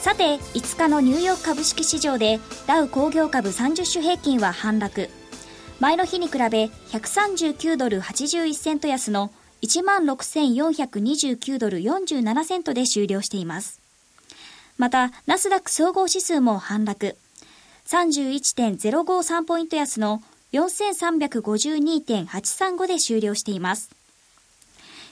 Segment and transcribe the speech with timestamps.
[0.00, 5.10] さて5日のニューヨーク株式市場でダウ工業株30種平均は反落。
[5.78, 9.30] 前の日に比べ139ドル81セント安の
[9.60, 13.78] 16,429ドル47セントで終了しています。
[14.78, 17.14] またナスダック総合指数も反落。
[17.86, 20.22] 31.053ポイント安の
[20.54, 23.90] 4352.835で終了しています。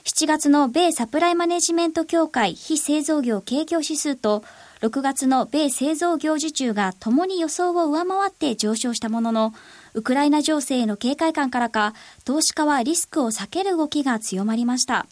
[0.05, 4.43] 7月の米サプライマネジメント協会非製造業景況指数と
[4.81, 9.55] 6月の米製造業受注がともに予想を上回って上昇したものの、
[9.95, 11.95] ウクライナ情勢への警戒感からか、
[12.25, 15.07] 投資家はリスクを避ける動きが強まりました。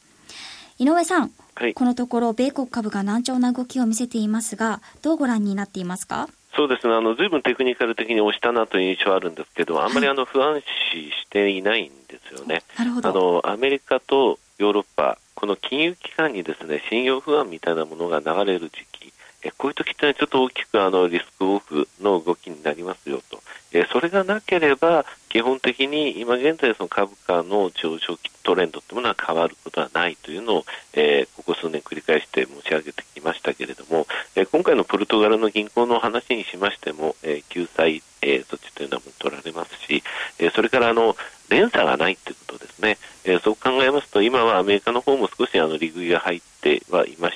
[0.78, 6.28] 井上さん、はい、このところ米国株が難聴な動きを見せていますが、どうご覧になっていますか？
[6.54, 10.62] そうですね、あのずいぶんテクニカル的に押したなという印象はあるんですけど、あんまりあの不安
[10.92, 12.62] 視していないんですよね。
[12.78, 13.08] なるほど。
[13.08, 19.12] あのアメリカとヨーロッパ、この金融機関にですね信用不安みたいなものが流れる時期、
[19.46, 23.40] えこういう時ってちょっと大きくあのリスクオフの動きになりますよと、
[23.72, 40.02] えそれがなければ基本的に今現在その株価の上昇トレンドというものは変わることはないというのを、えここ数年繰り返して申し上げてきましたけれども、え今回のポルトガルの銀行の話にしましても、え救済、え措置というのは取られますし、
[40.38, 41.16] えそれからあの
[41.48, 47.35] 連鎖がないということですね、えそう考えますと今はアメリカの方も少しあの利食いが入ってはいまし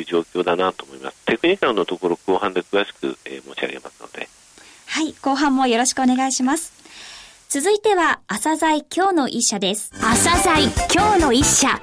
[0.00, 1.16] いう状況だなと思います。
[1.26, 4.28] テクニカルのところ後半で詳しく、えー、申し上げますので。
[4.86, 6.72] はい、後半もよろしくお願いします。
[7.48, 9.90] 続いては、朝鮮今日の一社です。
[10.00, 11.80] 朝鮮今日の一社。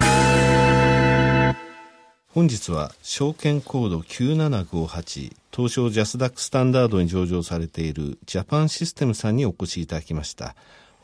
[2.35, 10.53] 本日は証券コード9758東証ジャスダックスタンダードに上場されているジャパンシステムさんにお越しいただきました。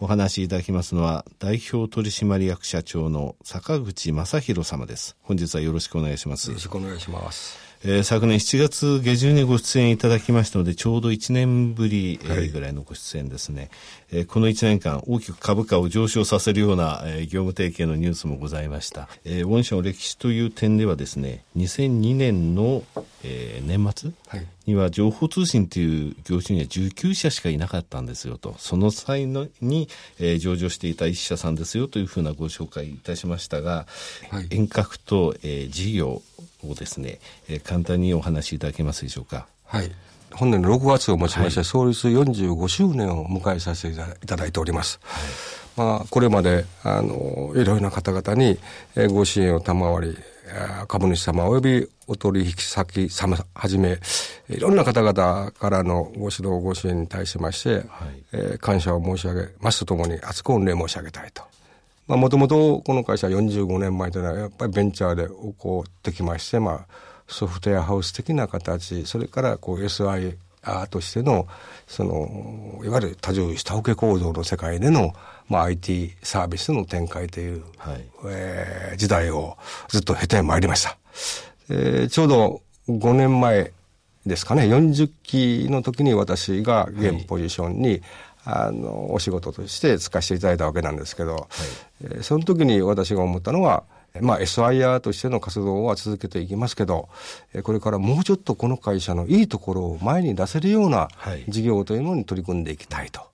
[0.02, 5.16] お話しいただきますのは、代表取締役社長の坂口正弘様です。
[5.22, 6.48] 本日はよろしくお願いします。
[6.48, 7.60] よろしくお願いします。
[7.84, 13.70] えー、昨年7月下旬にご出演いただきましたので、ちょうど1年ぶり、えー、ぐらいのご出演ですね。
[14.12, 19.08] えー、この1年間、大きく株価を上昇させるような、えー、業務提携のニュースもございました。
[19.24, 22.82] えー、御社の歴史という点ではですね、2002年の、
[23.24, 24.21] えー、年末、はい
[24.66, 33.86] には情報通信という業種には19社しかいなかったんですよと、その際のに、えー、上場していた一社さんですよというふうなご紹介いたしましたが、
[34.30, 36.22] はい、遠隔と、えー、事業
[36.64, 39.48] をですね、えー、簡単にお話しいただけますでしょうか。
[39.66, 39.92] はい。
[40.34, 45.00] 本年の6月をもちまして、創立45周年を迎えさせていただいております。
[45.04, 48.60] はいまあ、これまで、あの、いろいろな方々に、
[48.96, 50.18] えー、ご支援を賜り、
[50.88, 54.00] 株主様及びお取引先様はじめ、
[54.50, 57.84] いろんな方々からのご指導、ご支援に対しまして、はい、
[58.34, 61.44] えー、感謝を申し上げますとともに、厚く御礼申し上げたいと。
[62.08, 66.86] まあ、もともとこの会社45年前というのは、やっぱりベンチャーで起こってきまして、まあ、
[67.28, 70.36] ソフトウェアハウス的な形、それからこう SI
[70.90, 71.48] としての、
[71.88, 75.14] その、いわゆる多重下請け構造の世界での、
[75.50, 79.58] まあ、IT サービスの展開という、はい、えー、時代を
[79.90, 80.98] ずっと経てまいりました。
[81.70, 83.72] えー、ちょうど5年前
[84.26, 88.02] ですかね、40期の時に私が現ポジションに、はい、
[88.46, 91.46] あの、お仕事として使わせていただいたわけなんですけど、はい、
[92.04, 93.84] えー、その時に私が思ったのは、
[94.20, 97.08] まあ、SIR としての活動は続けていきますけど、
[97.64, 101.08] これからもうちょっとこの会社のいいところを前に出せるような
[101.48, 103.32] 事業というのに取り組んでいきたいと。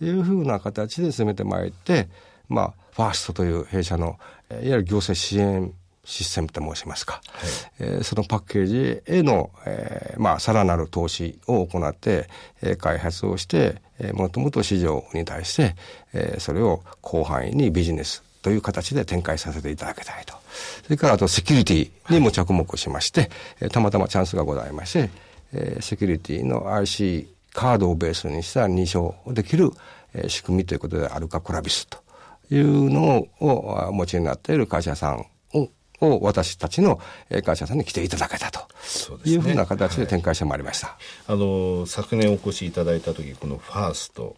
[0.00, 2.08] いうふうな形で進めてまいって、
[2.48, 4.18] まあ、ファーストという弊社の、
[4.50, 5.72] いわゆる行政支援
[6.04, 7.50] システムと申しますか、はい、
[7.80, 12.28] えー、そのパッケージへの、えー、まあ、さらなる投資を行って、
[12.60, 15.76] えー、開発をして、えー、もともと市場に対して、
[16.12, 20.34] えー、それを広範囲にビジネスという形で展開させていただきたいと。
[20.84, 23.30] それからあとセキュリティにも着目しまして、
[23.60, 25.10] はい、たまたまチャンスがございまして、
[25.54, 29.70] えー、セキュリティの IC カードをベースにした認証できる、
[30.14, 31.98] えー、仕組みということでアルカコラビスと
[32.50, 35.26] いうのをお持ちになっている会社さん
[36.00, 37.00] を私たちの
[37.44, 38.72] 会社さんに来ていただけたと。
[39.24, 40.96] いうふうな形で展開してまいりました、はい、
[41.28, 44.36] あの昨年お越しいただいた時このファースト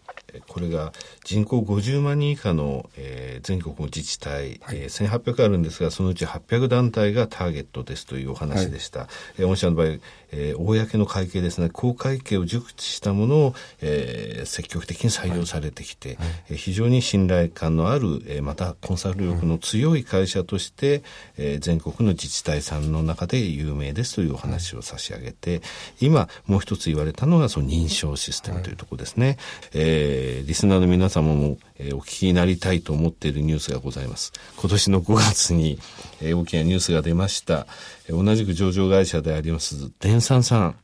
[0.49, 0.93] これが
[1.25, 9.01] 人口50万人以下の、えー、全国の自治体、はい、えー、1800あるんですが、そのうち800団体がターゲットですというお話でした。
[9.01, 9.09] はい、
[9.39, 9.87] えー、御社の場合、
[10.33, 21.03] えー、公の会計ですね、公会計を熟知したものを、えー、積極的に採用されてきて、はい、非常に信頼感のある、えー、またコンサル力の強い会社として、
[21.37, 25.63] えー、全国の自治体さんの中で有名ですというお話を差し上げて、
[26.01, 29.39] 今もう一つ言われたのがその認証システムというところですね。
[29.73, 30.04] えー、
[30.47, 34.33] リスナーの皆様も、えー、お聞きになりたいと思っているニュースがございます。
[34.57, 35.79] 今年の5月に、
[36.21, 37.67] えー、大きなニュースが出ました。
[38.09, 40.77] えー、同じく上場会社であります電産さん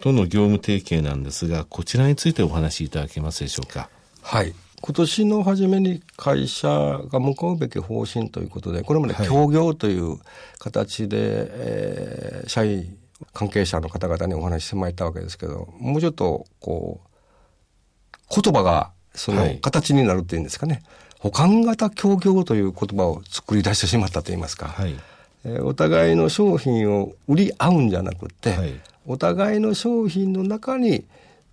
[0.00, 3.88] との業務提携なんですが、こちらについてお話しいただけますでしょうか？
[4.22, 4.54] はい。
[4.80, 10.18] 今年の初めに会社が向かうべき方針ということで、これまで協業という
[10.60, 12.96] 形で、はい、えー、社員、
[13.32, 17.07] 関係者の方々にお話ししてまいったわけですけど、もうちょっと、こう、
[18.30, 20.74] 言葉が、その、形になるっていうんですかね。
[20.74, 20.82] はい、
[21.20, 24.68] 保管型協業という言葉を作り出してしまったといいますか。
[24.68, 24.94] はい、
[25.44, 31.04] えー、お互いの商品を売り合うんじゃなくて、はい、お互いの商品の中に、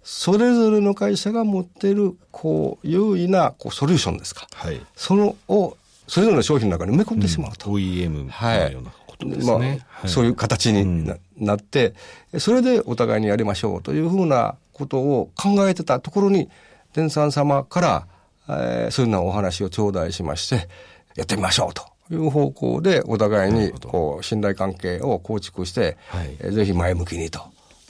[0.03, 4.47] それぞれの会社が持っている、こう、優位なこうソリューションですか。
[4.53, 4.79] はい。
[4.95, 5.77] そのを、
[6.07, 7.71] それぞれの商品の中に埋め込んでしまうと。
[7.71, 9.45] うん、OEM のようなことですね。
[9.45, 9.65] まあ、は
[10.07, 11.95] い、そういう形になって、
[12.37, 16.49] それでお互いにやりましょうというふうなことを考えてたところに、
[16.93, 18.07] 天さん様から、
[18.49, 20.67] えー、そういうようなお話を頂戴しまして、
[21.15, 21.83] やってみましょうと。
[22.11, 27.39] いう方向でお互いにこう信頼関係を構築して、はい、えー、ぜひ前向きにと。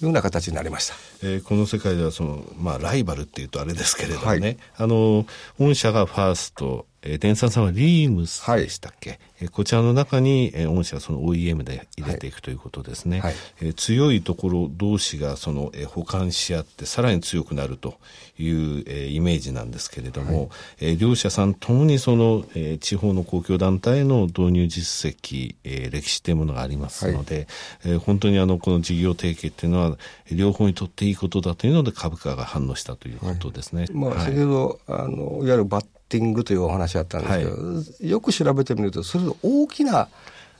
[0.02, 0.96] いうような形になりました。
[1.24, 5.26] えー、この世界ではその、まあ、ライバルっていうとあれですけれどもね、はい、あの、
[5.58, 13.22] 御社がファースト、えー、電産さんはリームスでしたっけ、はい、えー、こちらの中に、えー、御社はその OEM で入れていくということですね。
[13.22, 17.96] はい、えー、強いところ同士がその、えー、補完し合ってさらに強くなると
[18.38, 20.50] いう、えー、イメージなんですけれども、はい、
[20.81, 27.48] えー、両社さんともにその、えー、地方の公共団体の導入実績、えー、歴史というものがありますので、はい、
[27.86, 29.98] えー、本当にあのこの事業提携っていうのは
[30.31, 33.86] 両方にとっていいことだというので株価が反応したということですね。
[33.92, 35.86] まあ、先ほどあのいわゆるバッ
[36.19, 40.07] ティングというお話あったんですけど、はい、よく調べてみると、それ大きな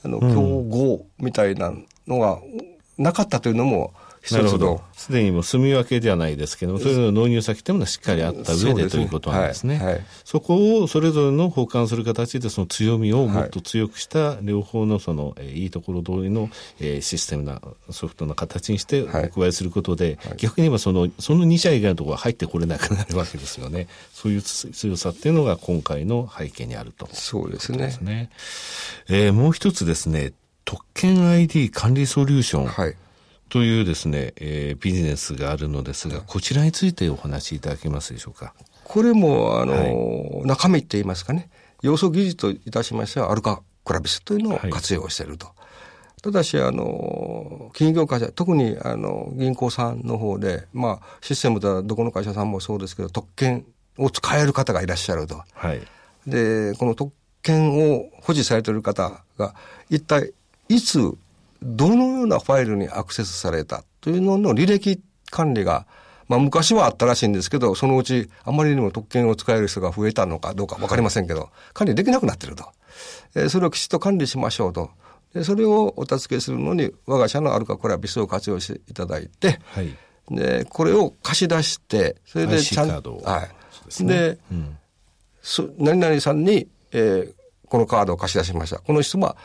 [0.04, 1.74] あの競合みたいな
[2.08, 2.40] のが
[2.98, 4.82] なかったというのも、なるほど。
[4.94, 9.78] すでにもう住み分けではないですけども、それぞれの納入先というのはしっかりあった上で、ということなんですね。
[9.78, 16.50] はいはい、そこをそれぞれの補完する形で、その強みをもっと強くした両方のその、えいいところ通りの、
[16.80, 17.62] えー、システムな
[17.92, 23.88] ソフトの形にしてお加えすることで、はい、逆に言えばその、その2社以外のところは入ってこれなくなるわけですよね。
[24.14, 27.78] そういう強さっていうのが今回の背景にあると、そうですね。
[27.78, 28.30] ですね。
[29.10, 30.34] えー、もう一つですね、
[30.64, 32.66] 特権 ID 管理ソリューション。
[32.66, 32.96] はい
[33.50, 38.54] というですね、えー、ビジネスがあるのですが、こちらについてお話しいただけますでしょうか？
[38.84, 41.50] これも、あの、はい、中身って言いますかね、
[41.82, 45.48] 要素技術といたしましては、アルカクラビスというのを活用していると。
[45.48, 45.54] は
[46.18, 53.66] い、ただし、あの、金融業界社、特に、あの、銀行さんの方で、まあ、システムではどこの会社さんもそうですけど、特権
[53.98, 55.44] を使える方がいらっしゃると。
[55.54, 55.82] はい。
[56.28, 57.14] で、この特
[57.44, 59.54] 権を保持されている方が、
[59.90, 60.34] 一体、
[60.68, 61.14] いつ
[61.66, 65.02] どのようなファイルにアクセスされたというのの履歴
[65.32, 65.88] 管理が、
[66.28, 72.66] まあ昔はあったらしいんですけど、そのうちあまりにも特権を使える人が増えたのかどうかわかりませんけど、管理できなくなってると。
[73.36, 74.92] えー、それをきちっと管理しましょうと。
[75.34, 79.94] でそれをお助けするのに、我が社のアルカコラビスを活用していただいて、はい、
[80.32, 83.48] で、これを貸し出して、それでちゃんと、は
[84.00, 84.06] い。
[84.06, 84.78] で、うん、
[85.42, 87.34] そ何々さんに、えー、
[87.68, 88.78] このカードを貸し出しました。
[88.78, 89.36] この人は、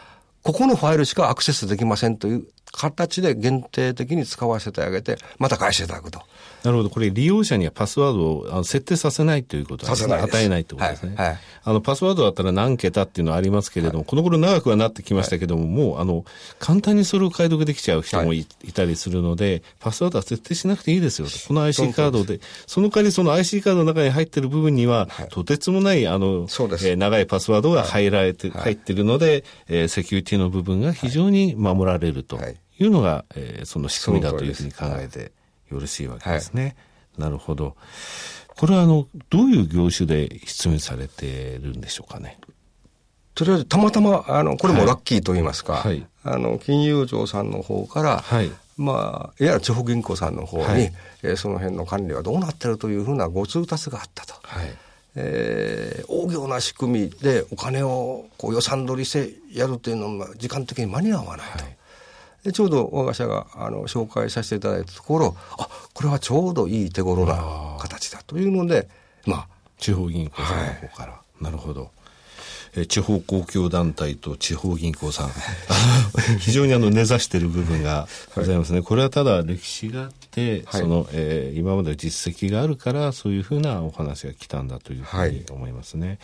[0.42, 6.22] ここのファイルしかアクセスできませんという形で限定的に使わせてあげて、また返していただくと。
[6.62, 6.90] なるほど。
[6.90, 10.14] これ利用者にはパスワードをあの設定させないということですね。
[10.14, 11.14] 与えないということですね。
[11.16, 16.24] はい、はい、あの、パスワードだったら何桁っていうのはありますけれども、はい、この頃長くはなってきましたけども、はい、もう、あの、
[16.58, 21.32] 簡単にそれを解読できちゃう人もい,、たりするので、パスワードは設定しなくていいですよと。
[21.48, 32.38] この IC カードで、その代わりその IC カードの中に入ってる部分には、とてつもない、あの、えー、長いパスワードが入られて、入ってるので、えー、セキュリティの部分が非常に守られると。
[32.80, 35.32] いうのが、えー、その仕組みだというふうに考えて
[35.70, 36.76] よろしいわけですね。
[37.18, 37.76] はい、なるほど。
[38.48, 42.38] これはあの、どういう業種で質問されてるんでしょうかね？
[43.34, 54.34] とりあえず、たまたま、あの、これもラッキーと言いますか、はい、あの、金融庁さんの方から、はい、まあ、いわゆる地方銀行さんの方に、はい、えー、その辺の管理はどうなってるというふうなご通達があったと。
[54.42, 54.76] はい
[55.16, 61.64] えー、大行な仕組みでお金をこう予算取りしてやるというのは時間的に間に合わないと。
[61.64, 61.76] はい
[62.44, 68.88] でちょうど我が社があの紹介させていただいたところあこれはちょうどいい手頃な形だというので、
[69.26, 71.90] まあ、地方銀行さんの方から、はい、なるほど
[72.76, 75.30] え地方公共団体と地方銀行さん。
[76.38, 86.18] 非常にあの根ざしている部分がございますね、はい、これはただ歴史があって、はい、その、えー、今まで実績があるからそういうふうなお話が来たんだというふうに思いますね、はい、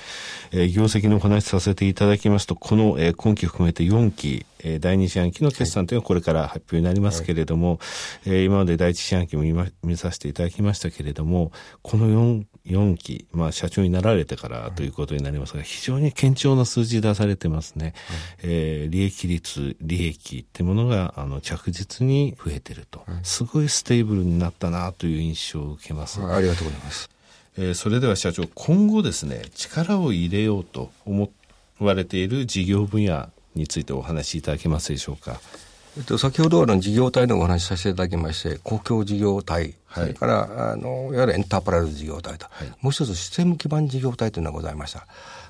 [0.52, 7.78] えー、業績のお話させていただきますとこの、えー、今期含めて4期えー、第二四半期の決算というのはこれから発表になりますけれども、はい、
[8.26, 17.84] えー、今まで第一四半期も見見させていただきましたけれども、この 4, 4期、まあ社長になられてからということになりますが、非常に堅調な数字出されてますね。
[17.84, 17.94] はい、
[18.44, 23.04] えー、利益率、利益ってものが、あの、着実に増えてると。
[23.22, 26.20] すごい stable になったなという印象を受けます。
[26.20, 27.10] ありがとうございます。
[27.58, 31.30] えー、それでは社長、今後ですね、力を入れようと思
[31.78, 35.40] われている事業分野についてお話しいただけますでしょうか。
[35.96, 45.06] えっと、先ほどの事業体のお話しさせていただきまして、公共事業体、はい、それからあのいわゆるエンタープライズ事業体と、はい、もう一つシステム基盤事業体というのがございました。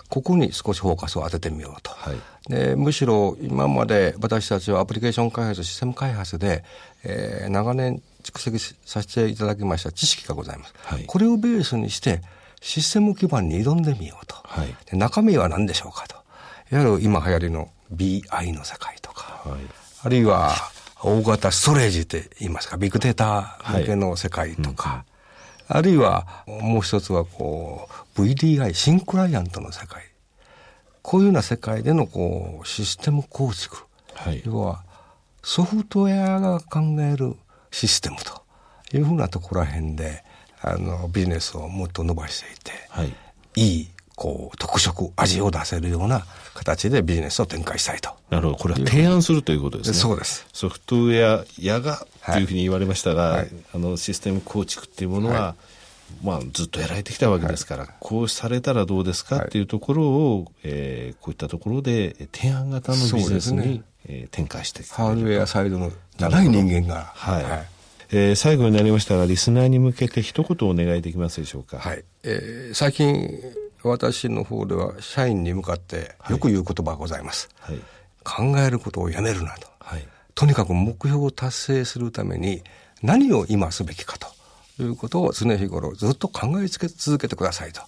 [0.08, 1.90] ここに少しフォーカスを当ててみようと。
[1.90, 2.16] はい、
[2.48, 6.62] でむしろ今まで私たちはアプリケーション開発、システム開発で、
[7.02, 10.74] えー、長年蓄積させていただきました知識がございます。
[10.84, 12.22] はい、これをベースにして
[12.60, 14.36] システム基盤に挑んでみようと。
[14.44, 16.14] はい、で中身は何でしょうかと。
[16.70, 19.60] いわゆる今流行りの BI の世界とか、はい、
[20.06, 20.54] あるいは
[21.02, 24.98] 大型ストレージって言いますか、ビッグデータ向けの世界とか、はい
[25.70, 30.04] うん、あるいはもう一つはこう VDI、新クライアントの世界。
[31.02, 33.78] こういうような世界でのこうシステム構築。
[34.14, 34.84] はい、要は
[35.42, 37.34] ソフトウェアが考える
[37.72, 38.44] システムと
[38.96, 40.22] いうふうなところら辺で
[40.62, 43.12] あのビジネスをもっと伸ばしていて、はい、
[43.56, 48.10] いいこう特色味を出せるような形でビジネスを展開したいと。
[48.30, 48.58] なるほど。
[48.58, 49.96] これは提案するということですね。
[49.96, 50.46] そうです。
[50.52, 55.54] ソフトウェア屋がというふうに言われましたが、はい、あのシステム構築っていうものは、は
[56.22, 63.82] い、まあ、ずっとやられてきたわけですから、はい、こうされたらどうですかっていうところを、はい、えー、こういったところで提案型のビジネスに、ね。
[64.08, 64.94] えー、展開していく。
[64.94, 67.12] ハードウェアサイドの長い人間が。
[67.14, 67.75] はい、はい
[68.10, 71.78] えー、最後になりましたがリスナーに向けて一言お願いできますでしょうか？
[71.78, 73.30] はい、えー、最近
[73.82, 77.48] 私の方では社員に向かってよく言う言葉がございます。
[77.60, 77.78] はい、
[78.24, 79.68] 考えることをやめるなと。
[79.80, 82.62] はい、とにかく目標を達成するために
[83.02, 84.28] 何を今すべきかと。
[84.78, 87.80] いうことを常日頃ずっと考え続けてくださいと。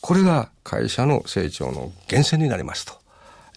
[0.00, 2.94] これが会社の成長の源泉になりますと。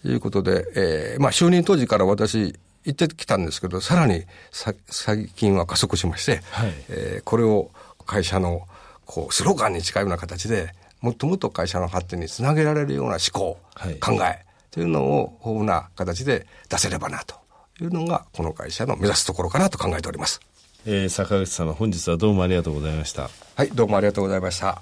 [0.04, 2.54] いうことで、えー、まあ就任当時から私
[2.86, 7.70] 言ってきたんですけど、さらに最近は加速しまして、はい、えー、これを
[8.06, 8.66] 会社の
[9.04, 17.34] こうスローガンに近いような形でもっともっと会社の発展につなげられるような思考、はい、考えというのを豊富な形で出せればなと
[17.80, 20.40] いうのがこの会社の目指すところかなと考えております。
[20.86, 23.30] えー、坂口様本日はどうもありがとうございました。
[23.56, 24.80] はいどうもありがとうございました。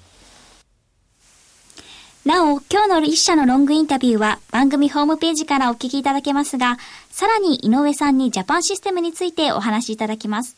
[2.25, 6.79] なお、今日の一社のロングインタビューは番組ホームページからお聞きいただけますが、
[7.11, 10.57] さらに井上さんにジャパンシステムについてお話しいただきます。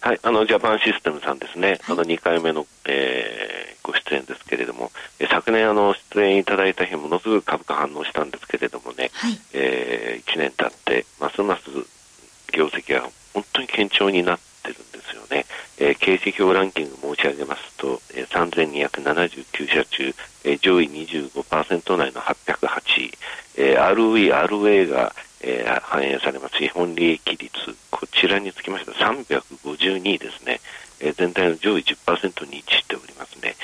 [0.00, 4.90] はい、あのジャパンシステムさんですね、あの2回目の、えー、ご出演ですけれども、
[5.20, 11.64] え昨年あの出演いただいた日ものすごく株価反応したんですけれどもね、はい、えー、1年経ってますます
[12.54, 15.44] 業績が本当に堅調になってるんですよね。
[15.78, 17.71] えー、経営指標ランキング申し上げます
[18.32, 23.12] 3279社中、えー、上位25%内の808位、
[23.56, 25.12] えー、ROE、ROA が
[25.42, 27.50] えー、反映されます資本利益率、
[27.90, 30.60] こちらにつきましては352位ですね、
[31.00, 33.56] えー、全体の上位10%に位置しておりますね、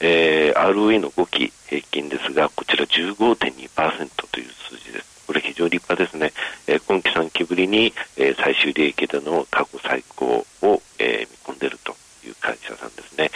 [0.00, 5.26] えー、ROE の5期平均ですが、こちら15.2%という数字です。
[5.26, 6.32] これ非常に立派ですね。
[6.66, 11.94] えー、今期3期ぶりに、えー、最終利益での過去最高を、えー、見込んでいると
[12.26, 13.30] いう会社さんですね。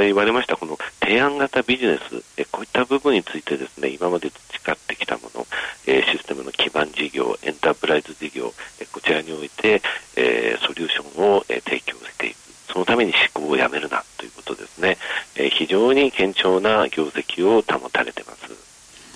[0.00, 2.00] えー、社長から言われましたこの提案型ビジネス、
[2.36, 5.46] えー、こういった部分についてですね、今まで培ってきたもの、
[5.86, 9.82] えー、システムの基盤事業、エンタープライズ事業、えー、こちらにおいて、
[10.16, 12.36] えー、ソリューションを、えー、提供していく。
[12.72, 14.96] そのために思考をやめるなということですね。
[15.34, 18.40] えー、非常に堅調な業績を保たれてます。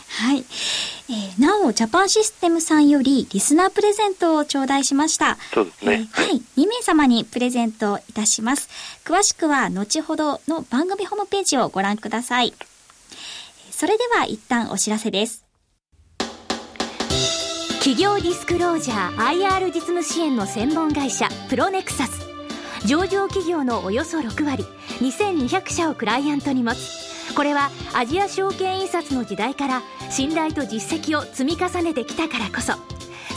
[0.09, 0.45] はい。
[1.09, 5.37] えー、なお、ジャパンシステムさんよりリスナープレゼントを頂戴しました。
[5.53, 6.09] そうですね。
[6.17, 6.43] えー、はい。
[6.79, 8.69] 名様にプレゼントいたします。
[9.05, 12.53] 詳しくは後ほどの番組ホームページをご覧ください。
[13.71, 15.45] それでは一旦お知らせです。
[17.79, 22.27] 企業ディスクロージャー IR 実務支援の専門会社プロネクサス
[22.87, 24.65] 上場企業のおよそ6割
[25.01, 32.73] 2200社をクライアントに持つこれはアジア証券印刷の時代から信頼と実績を積み重ねてきたからこそ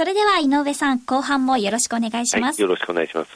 [0.00, 2.56] それでは井上さん、後半もよろしくお願いします。
[2.62, 3.30] はい、よろしくお願いします。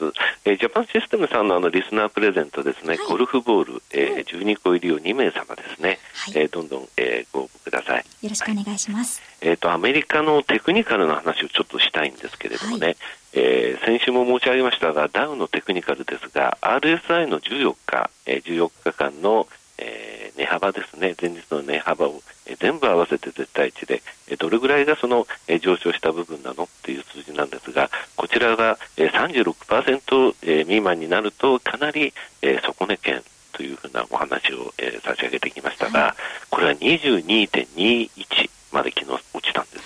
[0.45, 8.03] えー、ジャパンシステムさんのあのリスナープレゼントですね、はい、ゴルフボール、えー、12個入りを2名様ですね、はい、えー、どんどん、えー、ご応募ください。
[8.23, 9.21] よろしくお願いします。
[9.41, 12.97] はい、えっ、ー、と、アメリカのテクニカルな話をちょっとしたいんですけれどもね、はい、
[13.33, 24.01] えー、先週も申し上げましたが、ダウのテクニカルですが、RSI の14日、えー、14日間の、えー、値幅ですね、前日の値幅を、えー、全部合わせて絶対値で、えー、
[24.39, 36.13] どれぐらいがその、えー、上昇した部分なのっていう数字なんですが、こちらが、えー、36%、えー、未満になると、かなり、えー、底値圏というふうなお話を、えー、差し上げてきましたが、はい、
[36.49, 39.81] これは22.21まで昨日落ちたんですよ。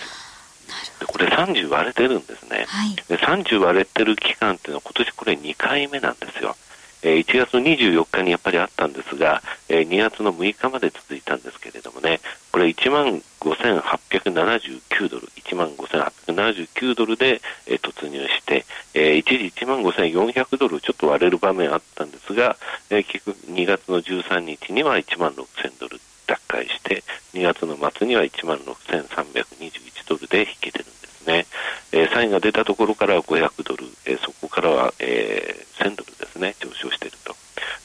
[1.00, 6.55] でこれ30割れてるんですね、はい、で30割れてる期間っていうのは今年これ2回目なんですよ。
[7.01, 12.20] えー、1月の24日にやっぱりあったんですが、えー、2月の6日まで続いたんですけれどもね、
[12.51, 22.58] これ1万5879ドル、1万5879ドルで、えー、突入して、えー、一時1万5400ドルちょっと割れる場面あったんですが、
[22.89, 27.03] えー、結局2月の13日には1万6000ドル脱会して、
[27.34, 31.46] 2月の末には1万6321ドルで引けてるんですね。
[31.91, 37.36] えー、サインが出たところから500ドル、えー、そこからは、えー、1000ドルですね、上昇していると。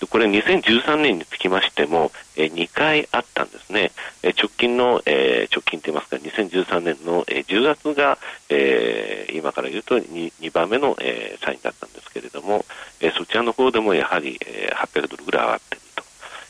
[0.00, 3.92] でこれ2013年につきましても、えー、2回あったんですね。
[4.22, 12.64] え、直近の、え、直近といいますか、2013年の、えー、10月が、え、今から言うと 2, 2番目の、え、サインだったんですけれども、
[13.00, 16.04] え、そちらの方でもやはり、えー、800ドルぐらい上がっていると。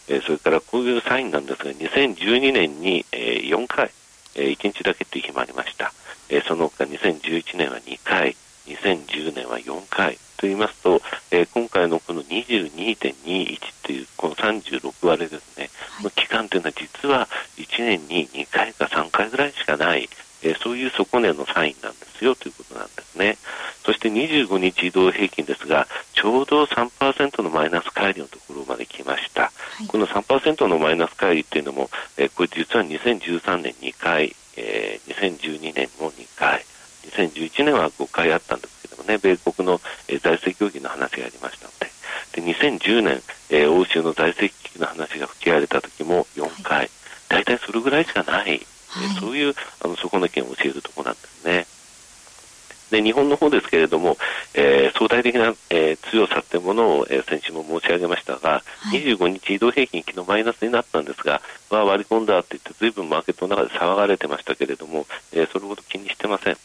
[0.09, 3.91] え、それからこういうサインなんですが、2012年に、えー、4回、
[4.35, 5.93] えー、1日だけという日もありました。
[6.31, 8.37] え、その他2011年は2回、
[8.67, 20.09] 2010年は4回と言いますと、えー、今回のこの22.21というこの36割れですね、はい、の期間というのは実は1年に2回か3回ぐらいしかない、
[20.43, 23.37] えー、そういう底値のサインなんですよということなんですね。
[23.85, 29.43] そして25日移動平均ですが、ちょうど3%のマイナス乖離のところまで来ました。
[29.43, 36.65] はい、この3%のマイナス乖離っていうのも、えー、これ実は2013年2回、えー、2012年も2回、
[37.15, 41.91] 2011年は5回あったんですけどもね、米国の、えー、財政協議の話がありましたので、
[42.35, 46.91] で2010年、えー、欧州の財政危機の話が吹き荒れた時も4回、はい、
[47.29, 51.67] 大体それぐらいしかない、はい、えー、そういうあの底値圏を教えるところなんですね。
[52.91, 54.17] で日本の方ですけれども、
[54.55, 66.57] えー、相対的な、えー、強さというものを、えー、先週も申し上げましたが、はい、25日移動平均、昨日マイナスになったんですが、まあ、割り込んだって言って、ずいぶんマーケットの中で騒がれてましたけれども、えー、それほど気にしてません。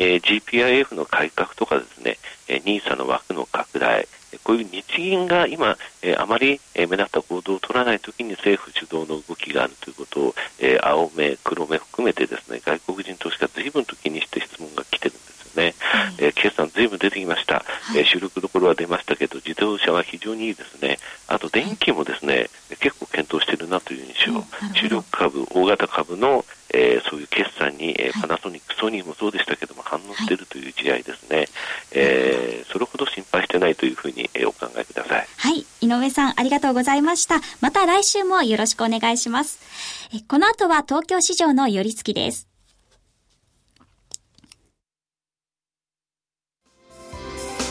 [0.00, 2.16] えー、GPIF の改革とかですね、
[2.48, 4.08] えー、NISA の枠の拡大、
[4.44, 15.14] こういう日銀が今、えー、あまり、目立った行動を取らないときに政府主導の動きがあるということを、えー、青目、黒目含めてですね、外国人投資家ずいぶんと気にして質問が来てる
[15.50, 15.74] ですよね。
[15.78, 17.64] はい、えー、決算随分出てきました。
[17.64, 20.98] はい、えー、主力どころは出ましたけど、自動車は非常にいいですね。
[21.28, 24.44] あと電気もですね、はい、結構検討してるなという印象。
[24.74, 31.48] 主力株、大型株の、えー、そういう決算に、えー、パナソニック、ソニーもそうでしたけども、反応しているという試合ですね、
[31.92, 35.26] えー、それほど心配してないというふうに、えー、お考えください。
[35.36, 35.66] はい。
[35.80, 37.40] 井上さん、ありがとうございました。
[37.60, 39.58] また来週もよろしくお願いします。
[40.14, 42.49] えこの後は東京市場の寄り付きです。